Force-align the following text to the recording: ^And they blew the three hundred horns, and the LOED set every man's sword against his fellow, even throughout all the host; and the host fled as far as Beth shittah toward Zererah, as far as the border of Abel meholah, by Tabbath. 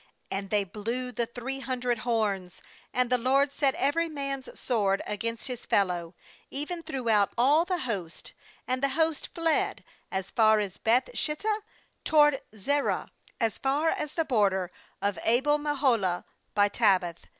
^And 0.31 0.49
they 0.49 0.63
blew 0.63 1.11
the 1.11 1.27
three 1.27 1.59
hundred 1.59 1.99
horns, 1.99 2.59
and 2.91 3.11
the 3.11 3.19
LOED 3.19 3.53
set 3.53 3.75
every 3.75 4.09
man's 4.09 4.59
sword 4.59 5.03
against 5.05 5.45
his 5.45 5.63
fellow, 5.63 6.15
even 6.49 6.81
throughout 6.81 7.31
all 7.37 7.65
the 7.65 7.77
host; 7.77 8.33
and 8.67 8.81
the 8.81 8.89
host 8.97 9.29
fled 9.35 9.83
as 10.11 10.31
far 10.31 10.59
as 10.59 10.79
Beth 10.79 11.11
shittah 11.13 11.59
toward 12.03 12.41
Zererah, 12.51 13.09
as 13.39 13.59
far 13.59 13.89
as 13.89 14.13
the 14.13 14.25
border 14.25 14.71
of 15.03 15.19
Abel 15.23 15.59
meholah, 15.59 16.23
by 16.55 16.67
Tabbath. 16.67 17.27